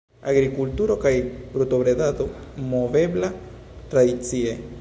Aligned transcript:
Agrikulturo 0.29 0.95
kaj 1.03 1.11
brutobredado 1.57 2.27
movebla 2.73 3.33
tradicie. 3.93 4.61